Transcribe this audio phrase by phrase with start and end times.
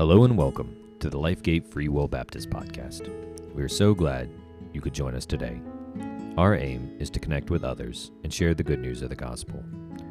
[0.00, 3.12] Hello and welcome to the Lifegate Free Will Baptist Podcast.
[3.54, 4.30] We are so glad
[4.72, 5.60] you could join us today.
[6.38, 9.62] Our aim is to connect with others and share the good news of the gospel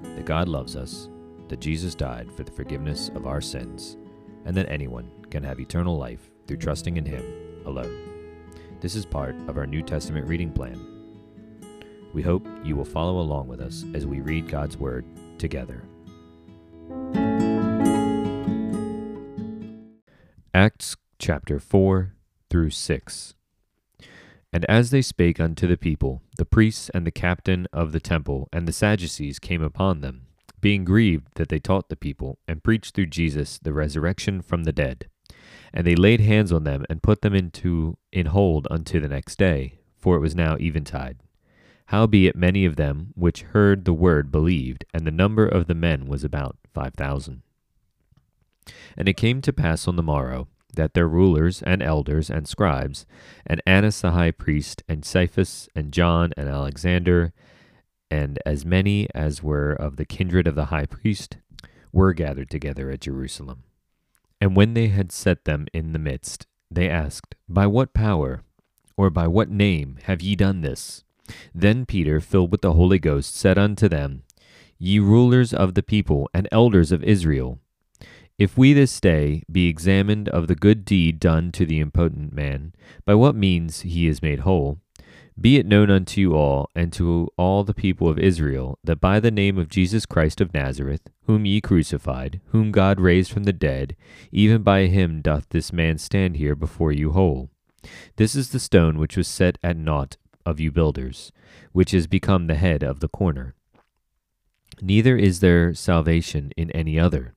[0.03, 1.09] that God loves us,
[1.47, 3.97] that Jesus died for the forgiveness of our sins,
[4.45, 8.51] and that anyone can have eternal life through trusting in Him alone.
[8.81, 10.79] This is part of our New Testament reading plan.
[12.13, 15.03] We hope you will follow along with us as we read God's Word
[15.39, 15.81] together.
[20.59, 22.15] Acts chapter 4
[22.49, 23.33] through 6.
[24.51, 28.49] And as they spake unto the people, the priests and the captain of the temple
[28.51, 30.23] and the Sadducees came upon them,
[30.59, 34.73] being grieved that they taught the people, and preached through Jesus the resurrection from the
[34.73, 35.07] dead.
[35.73, 39.37] And they laid hands on them, and put them into in hold unto the next
[39.37, 41.19] day, for it was now eventide.
[41.85, 46.05] Howbeit many of them which heard the word believed, and the number of the men
[46.05, 47.43] was about five thousand.
[48.97, 53.05] And it came to pass on the morrow that their rulers and elders and scribes,
[53.45, 57.33] and Annas the high priest, and Caiaphas, and John, and Alexander,
[58.11, 61.37] and as many as were of the kindred of the high priest,
[61.91, 63.63] were gathered together at Jerusalem.
[64.41, 68.43] And when they had set them in the midst, they asked, By what power,
[68.95, 71.03] or by what name have ye done this?
[71.53, 74.23] Then Peter, filled with the Holy Ghost, said unto them,
[74.77, 77.59] Ye rulers of the people and elders of Israel,
[78.39, 82.73] if we this day be examined of the good deed done to the impotent man,
[83.05, 84.79] by what means he is made whole,
[85.39, 89.19] be it known unto you all and to all the people of Israel that by
[89.19, 93.53] the name of Jesus Christ of Nazareth, whom ye crucified, whom God raised from the
[93.53, 93.97] dead,
[94.31, 97.49] even by him doth this man stand here before you whole.
[98.15, 100.15] This is the stone which was set at naught
[100.45, 101.33] of you builders,
[101.73, 103.53] which is become the head of the corner.
[104.81, 107.35] Neither is there salvation in any other.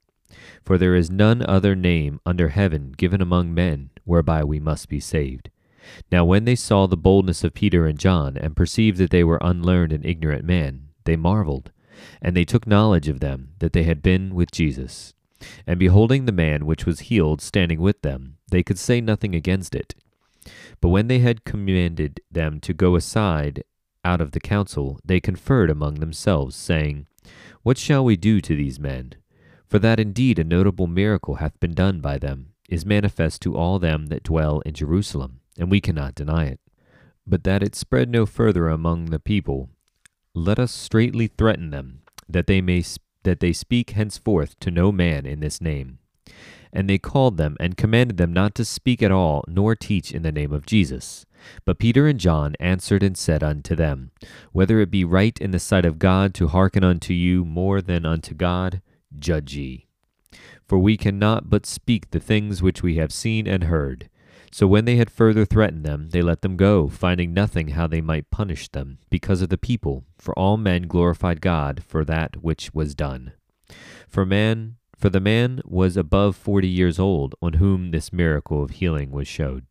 [0.64, 5.00] For there is none other name under heaven given among men whereby we must be
[5.00, 5.50] saved.
[6.10, 9.38] Now when they saw the boldness of Peter and John, and perceived that they were
[9.40, 11.72] unlearned and ignorant men, they marveled,
[12.20, 15.14] and they took knowledge of them that they had been with Jesus.
[15.66, 19.74] And beholding the man which was healed standing with them, they could say nothing against
[19.74, 19.94] it.
[20.80, 23.64] But when they had commanded them to go aside
[24.04, 27.06] out of the council, they conferred among themselves, saying,
[27.62, 29.14] What shall we do to these men?
[29.72, 33.78] For that indeed a notable miracle hath been done by them, is manifest to all
[33.78, 36.60] them that dwell in Jerusalem, and we cannot deny it.
[37.26, 39.70] But that it spread no further among the people,
[40.34, 42.84] let us straitly threaten them, that they may
[43.22, 46.00] that they speak henceforth to no man in this name.
[46.70, 50.20] And they called them and commanded them not to speak at all, nor teach in
[50.20, 51.24] the name of Jesus.
[51.64, 54.10] But Peter and John answered and said unto them,
[54.52, 58.04] Whether it be right in the sight of God to hearken unto you more than
[58.04, 58.82] unto God,
[59.18, 59.86] judge ye.
[60.66, 64.08] For we cannot but speak the things which we have seen and heard.
[64.50, 68.02] So when they had further threatened them, they let them go, finding nothing how they
[68.02, 70.04] might punish them, because of the people.
[70.18, 73.32] For all men glorified God for that which was done.
[74.08, 78.72] For man, for the man was above forty years old, on whom this miracle of
[78.72, 79.64] healing was showed.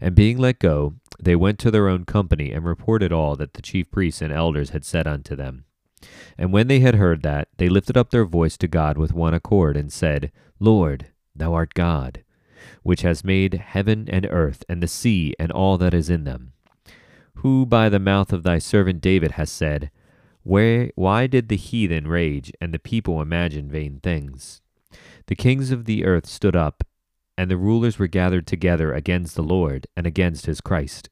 [0.00, 3.62] And being let go, they went to their own company and reported all that the
[3.62, 5.65] chief priests and elders had said unto them.
[6.38, 9.34] And when they had heard that, they lifted up their voice to God with one
[9.34, 10.30] accord, and said,
[10.60, 12.24] Lord, thou art God,
[12.82, 16.52] which has made heaven and earth, and the sea, and all that is in them.
[17.36, 19.90] Who by the mouth of thy servant David has said,
[20.42, 24.60] Where, Why did the heathen rage, and the people imagine vain things?
[25.26, 26.84] The kings of the earth stood up,
[27.36, 31.08] and the rulers were gathered together against the Lord, and against his Christ.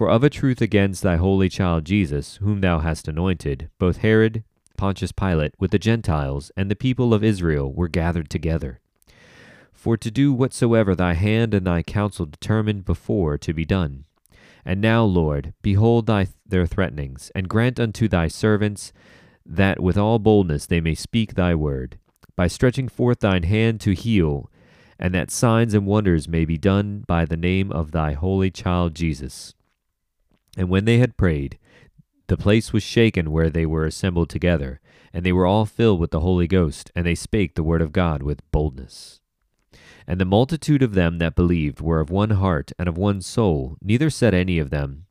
[0.00, 4.44] For of a truth against thy holy child Jesus, whom thou hast anointed, both Herod,
[4.78, 8.80] Pontius Pilate, with the Gentiles, and the people of Israel were gathered together.
[9.74, 14.06] For to do whatsoever thy hand and thy counsel determined before to be done.
[14.64, 18.94] And now, Lord, behold thy, their threatenings, and grant unto thy servants
[19.44, 21.98] that with all boldness they may speak thy word,
[22.36, 24.50] by stretching forth thine hand to heal,
[24.98, 28.94] and that signs and wonders may be done by the name of thy holy child
[28.94, 29.54] Jesus.
[30.56, 31.58] And when they had prayed,
[32.26, 34.80] the place was shaken where they were assembled together,
[35.12, 37.92] and they were all filled with the Holy Ghost, and they spake the word of
[37.92, 39.20] God with boldness.
[40.06, 43.76] And the multitude of them that believed were of one heart and of one soul,
[43.82, 45.06] neither said any of them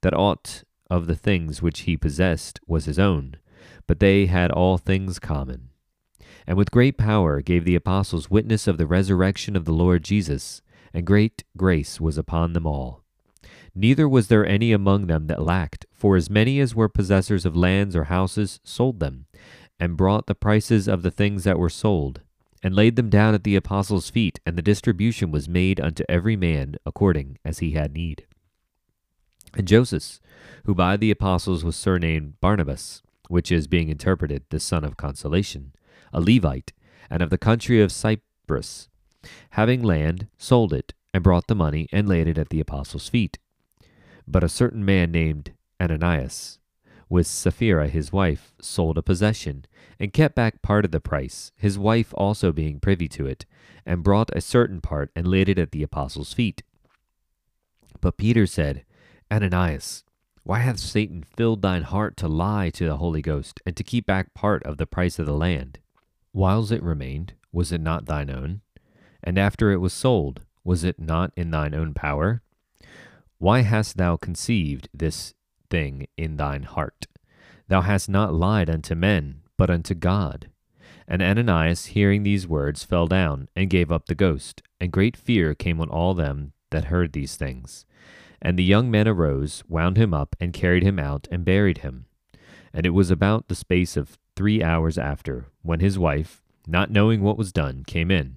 [0.00, 3.36] that aught of the things which he possessed was his own,
[3.86, 5.70] but they had all things common.
[6.46, 10.60] And with great power gave the apostles witness of the resurrection of the Lord Jesus,
[10.92, 13.01] and great grace was upon them all.
[13.74, 17.56] Neither was there any among them that lacked, for as many as were possessors of
[17.56, 19.26] lands or houses sold them,
[19.80, 22.20] and brought the prices of the things that were sold,
[22.62, 26.36] and laid them down at the apostles' feet, and the distribution was made unto every
[26.36, 28.26] man according as he had need.
[29.54, 30.20] And Joseph,
[30.64, 35.72] who by the apostles was surnamed Barnabas, which is being interpreted the son of consolation,
[36.12, 36.72] a Levite,
[37.10, 38.88] and of the country of Cyprus,
[39.50, 43.38] having land, sold it, and brought the money, and laid it at the apostles' feet.
[44.32, 46.58] But a certain man named Ananias,
[47.10, 49.66] with Sapphira his wife, sold a possession,
[50.00, 53.44] and kept back part of the price, his wife also being privy to it,
[53.84, 56.62] and brought a certain part, and laid it at the apostles' feet.
[58.00, 58.86] But Peter said,
[59.30, 60.02] Ananias,
[60.44, 64.06] why hath Satan filled thine heart to lie to the Holy Ghost, and to keep
[64.06, 65.78] back part of the price of the land?
[66.32, 68.62] Whiles it remained, was it not thine own?
[69.22, 72.40] And after it was sold, was it not in thine own power?
[73.42, 75.34] Why hast thou conceived this
[75.68, 77.08] thing in thine heart?
[77.66, 80.48] Thou hast not lied unto men, but unto God.
[81.08, 84.62] And Ananias, hearing these words, fell down, and gave up the ghost.
[84.80, 87.84] And great fear came on all them that heard these things.
[88.40, 92.06] And the young men arose, wound him up, and carried him out, and buried him.
[92.72, 97.22] And it was about the space of three hours after, when his wife, not knowing
[97.22, 98.36] what was done, came in.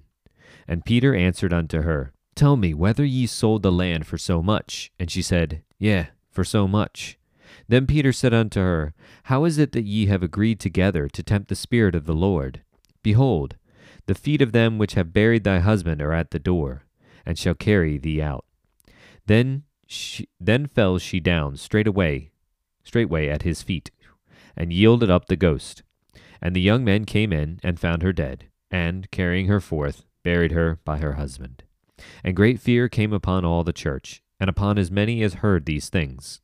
[0.66, 4.92] And Peter answered unto her, Tell me whether ye sold the land for so much.
[5.00, 7.18] And she said, Yea, for so much.
[7.66, 8.92] Then Peter said unto her,
[9.24, 12.60] How is it that ye have agreed together to tempt the Spirit of the Lord?
[13.02, 13.56] Behold,
[14.04, 16.84] the feet of them which have buried thy husband are at the door,
[17.24, 18.44] and shall carry thee out.
[19.24, 22.30] Then she, then fell she down straightway,
[22.84, 23.90] straightway at his feet,
[24.54, 25.82] and yielded up the ghost.
[26.42, 30.52] And the young men came in and found her dead, and carrying her forth, buried
[30.52, 31.62] her by her husband.
[32.22, 35.88] And great fear came upon all the church, and upon as many as heard these
[35.88, 36.40] things.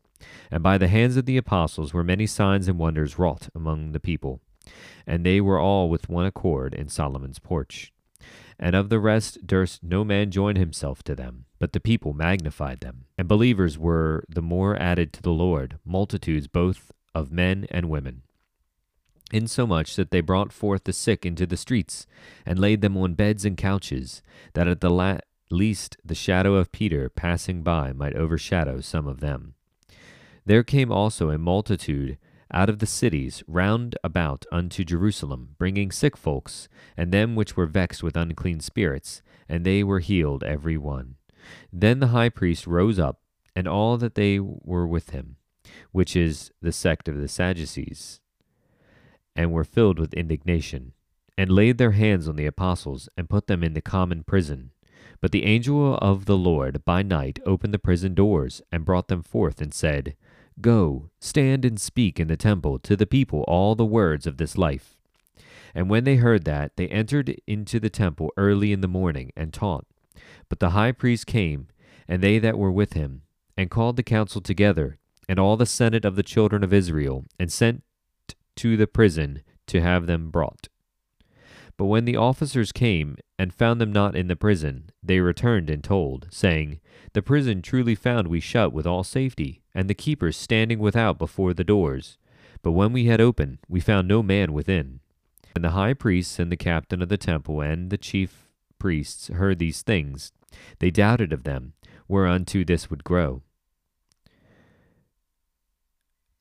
[0.51, 4.01] And by the hands of the apostles were many signs and wonders wrought among the
[4.01, 4.41] people.
[5.07, 7.93] And they were all with one accord in Solomon's porch.
[8.59, 12.81] And of the rest durst no man join himself to them, but the people magnified
[12.81, 13.07] them.
[13.19, 18.23] And believers were the more added to the Lord, multitudes both of men and women.
[19.33, 22.07] Insomuch that they brought forth the sick into the streets,
[22.47, 24.23] and laid them on beds and couches,
[24.53, 25.19] that at the la-
[25.53, 29.55] least the shadow of Peter passing by might overshadow some of them.
[30.45, 32.19] There came also a multitude
[32.53, 37.67] out of the cities round about unto Jerusalem, bringing sick folks, and them which were
[37.67, 41.17] vexed with unclean spirits, and they were healed every one.
[41.73, 43.21] Then the high priest rose up,
[43.57, 45.37] and all that they were with him,
[45.93, 48.21] which is the sect of the Sadducees,
[49.35, 50.93] and were filled with indignation,
[51.39, 54.73] and laid their hands on the apostles, and put them in the common prison.
[55.23, 59.23] But the angel of the Lord by night opened the prison doors, and brought them
[59.23, 60.17] forth, and said,
[60.61, 64.59] Go, stand and speak in the temple to the people all the words of this
[64.59, 64.99] life.
[65.75, 69.53] And when they heard that, they entered into the temple early in the morning, and
[69.53, 69.87] taught.
[70.49, 71.69] But the high priest came,
[72.09, 73.23] and they that were with him,
[73.57, 74.99] and called the council together,
[75.29, 77.85] and all the senate of the children of Israel, and sent
[78.57, 80.69] to the prison to have them brought.
[81.77, 85.83] But when the officers came and found them not in the prison, they returned and
[85.83, 86.81] told, saying,
[87.13, 91.55] The prison truly found we shut with all safety, and the keepers standing without before
[91.55, 92.19] the doors.
[92.63, 95.01] But when we had opened, we found no man within.
[95.55, 98.49] And the high priests and the captain of the temple and the chief
[98.79, 100.33] priests heard these things,
[100.79, 101.73] they doubted of them,
[102.09, 103.43] whereunto this would grow.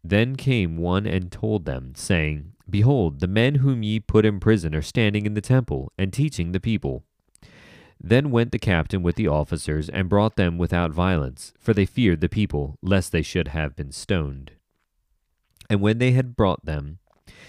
[0.03, 4.73] Then came one and told them, saying, Behold, the men whom ye put in prison
[4.73, 7.03] are standing in the temple, and teaching the people.
[7.99, 12.21] Then went the captain with the officers, and brought them without violence, for they feared
[12.21, 14.53] the people, lest they should have been stoned.
[15.69, 16.99] And when they had brought them,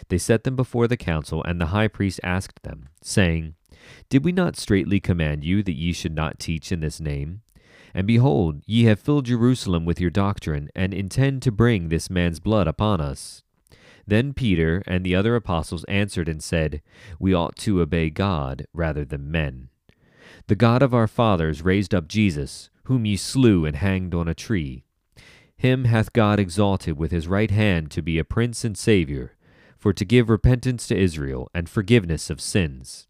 [0.08, 3.54] they set them before the council, and the high priest asked them, saying,
[4.08, 7.42] Did we not straitly command you that ye should not teach in this name?
[7.94, 12.40] And behold, ye have filled Jerusalem with your doctrine, and intend to bring this man's
[12.40, 13.42] blood upon us.
[14.06, 16.82] Then Peter and the other apostles answered and said,
[17.18, 19.68] We ought to obey God rather than men.
[20.48, 24.34] The God of our fathers raised up Jesus, whom ye slew and hanged on a
[24.34, 24.84] tree.
[25.56, 29.36] Him hath God exalted with his right hand to be a prince and Saviour,
[29.78, 33.06] for to give repentance to Israel and forgiveness of sins.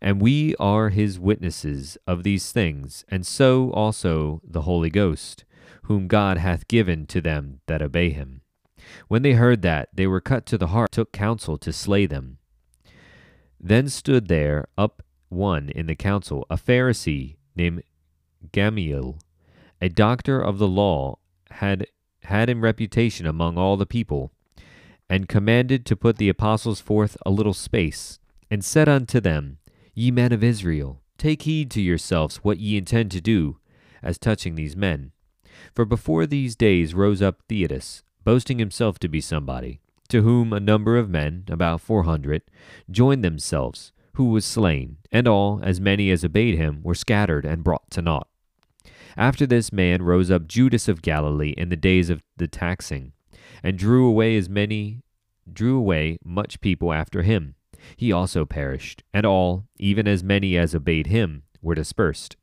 [0.00, 5.44] And we are his witnesses of these things, and so also the Holy Ghost,
[5.84, 8.42] whom God hath given to them that obey him.
[9.08, 12.38] When they heard that, they were cut to the heart, took counsel to slay them.
[13.58, 17.82] Then stood there up one in the council, a Pharisee named
[18.52, 19.18] Gamaliel,
[19.80, 21.18] a doctor of the law,
[21.50, 21.86] had
[22.24, 24.32] had in reputation among all the people,
[25.08, 28.18] and commanded to put the apostles forth a little space,
[28.50, 29.58] and said unto them,
[29.94, 33.58] Ye men of Israel, take heed to yourselves what ye intend to do
[34.02, 35.12] as touching these men.
[35.74, 39.78] For before these days rose up Theudas, boasting himself to be somebody,
[40.08, 42.42] to whom a number of men, about four hundred,
[42.90, 47.62] joined themselves, who was slain, and all, as many as obeyed him, were scattered and
[47.62, 48.26] brought to naught.
[49.16, 53.12] After this man rose up Judas of Galilee in the days of the taxing,
[53.62, 55.02] and drew away as many
[55.50, 57.54] drew away much people after him.
[57.96, 62.34] He also perished, and all, even as many as obeyed him, were dispersed.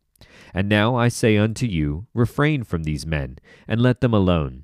[0.53, 4.63] And now I say unto you, refrain from these men, and let them alone.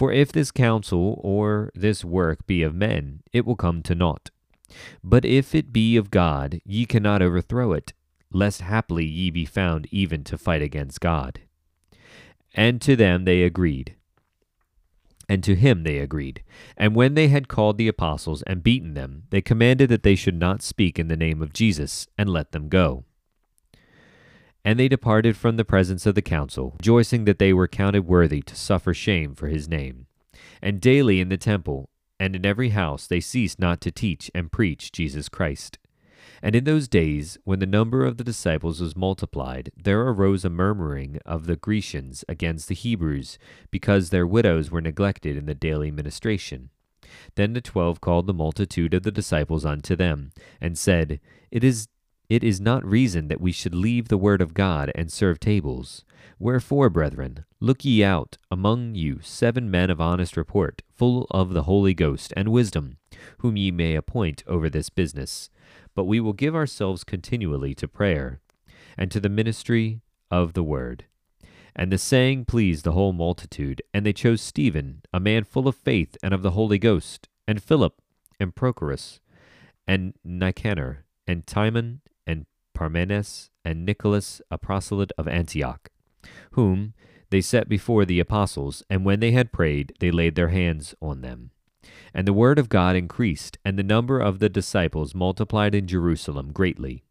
[0.00, 4.30] For if this counsel or this work be of men, it will come to naught.
[5.04, 7.92] But if it be of God, ye cannot overthrow it,
[8.32, 11.40] lest haply ye be found even to fight against God.
[12.54, 13.94] And to them they agreed.
[15.28, 16.44] And to him they agreed.
[16.78, 20.34] And when they had called the apostles and beaten them, they commanded that they should
[20.34, 23.04] not speak in the name of Jesus, and let them go.
[24.64, 28.42] And they departed from the presence of the council, rejoicing that they were counted worthy
[28.42, 30.06] to suffer shame for his name.
[30.60, 31.88] And daily in the temple
[32.18, 35.78] and in every house they ceased not to teach and preach Jesus Christ.
[36.42, 40.50] And in those days, when the number of the disciples was multiplied, there arose a
[40.50, 43.38] murmuring of the Grecians against the Hebrews,
[43.70, 46.70] because their widows were neglected in the daily ministration.
[47.34, 51.88] Then the twelve called the multitude of the disciples unto them, and said, It is
[52.30, 56.04] it is not reason that we should leave the word of God and serve tables.
[56.38, 61.64] Wherefore, brethren, look ye out among you seven men of honest report, full of the
[61.64, 62.98] Holy Ghost and wisdom,
[63.38, 65.50] whom ye may appoint over this business.
[65.96, 68.40] But we will give ourselves continually to prayer,
[68.96, 71.06] and to the ministry of the word.
[71.74, 75.74] And the saying pleased the whole multitude, and they chose Stephen, a man full of
[75.74, 78.00] faith and of the Holy Ghost, and Philip,
[78.38, 79.18] and Prochorus,
[79.84, 82.02] and Nicanor, and Timon,
[82.80, 85.90] Parmenas, and Nicholas, a proselyte of Antioch,
[86.52, 86.94] whom
[87.28, 91.20] they set before the apostles, and when they had prayed, they laid their hands on
[91.20, 91.50] them.
[92.14, 96.52] And the word of God increased, and the number of the disciples multiplied in Jerusalem
[96.52, 97.04] greatly.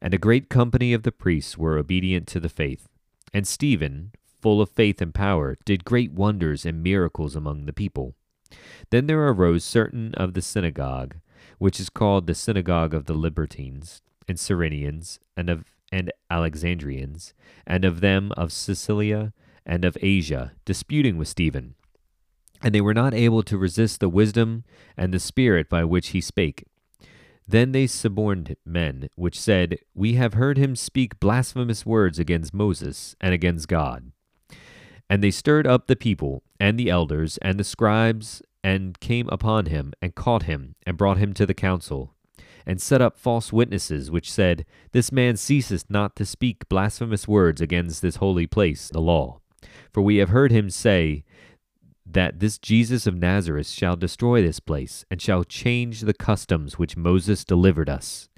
[0.00, 2.88] And a great company of the priests were obedient to the faith.
[3.34, 8.14] And Stephen, full of faith and power, did great wonders and miracles among the people.
[8.90, 11.16] Then there arose certain of the synagogue,
[11.58, 17.32] which is called the synagogue of the Libertines, and Cyrenians, and of and Alexandrians,
[17.66, 19.32] and of them of Cilicia
[19.64, 21.74] and of Asia, disputing with Stephen.
[22.62, 24.64] And they were not able to resist the wisdom
[24.96, 26.64] and the spirit by which he spake.
[27.46, 33.16] Then they suborned men, which said, We have heard him speak blasphemous words against Moses
[33.20, 34.12] and against God.
[35.08, 39.66] And they stirred up the people, and the elders, and the scribes, and came upon
[39.66, 42.14] him, and caught him, and brought him to the council
[42.68, 47.62] and set up false witnesses, which said, This man ceaseth not to speak blasphemous words
[47.62, 49.40] against this holy place, the law.
[49.90, 51.24] For we have heard him say,
[52.10, 56.96] that this Jesus of Nazareth shall destroy this place, and shall change the customs which
[56.96, 58.28] Moses delivered us.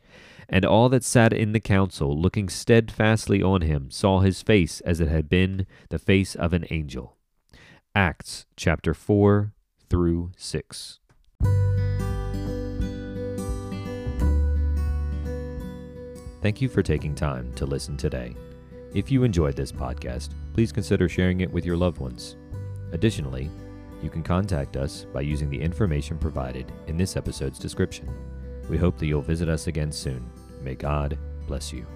[0.49, 5.00] And all that sat in the council, looking steadfastly on him, saw his face as
[5.00, 7.16] it had been the face of an angel.
[7.94, 9.52] Acts chapter 4
[9.88, 11.00] through 6.
[16.42, 18.35] Thank you for taking time to listen today.
[18.94, 22.37] If you enjoyed this podcast, please consider sharing it with your loved ones.
[22.92, 23.50] Additionally,
[24.02, 28.09] you can contact us by using the information provided in this episode's description.
[28.68, 30.28] We hope that you'll visit us again soon.
[30.62, 31.87] May God bless you.